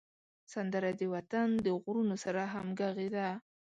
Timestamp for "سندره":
0.53-0.89